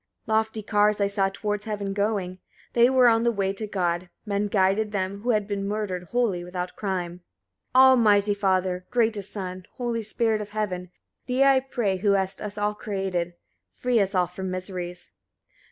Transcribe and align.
74. 0.25 0.35
Lofty 0.35 0.63
cars 0.63 0.99
I 0.99 1.05
saw 1.05 1.29
towards 1.31 1.65
heaven 1.65 1.93
going; 1.93 2.39
they 2.73 2.89
were 2.89 3.07
on 3.07 3.21
the 3.21 3.31
way 3.31 3.53
to 3.53 3.67
God: 3.67 4.09
men 4.25 4.47
guided 4.47 4.91
them 4.91 5.21
who 5.21 5.29
had 5.29 5.47
been 5.47 5.67
murdered 5.67 6.05
wholly 6.05 6.43
without 6.43 6.75
crime. 6.75 7.21
75. 7.73 7.79
Almighty 7.79 8.33
Father! 8.33 8.85
greatest 8.89 9.31
Son! 9.31 9.63
holy 9.73 10.01
Spirit 10.01 10.41
of 10.41 10.49
heaven! 10.49 10.89
Thee 11.27 11.43
I 11.43 11.59
pray, 11.59 11.97
who 11.97 12.13
hast 12.13 12.41
us 12.41 12.57
all 12.57 12.73
created; 12.73 13.35
free 13.75 13.99
us 13.99 14.15
all 14.15 14.25
from 14.25 14.49
miseries. 14.49 15.11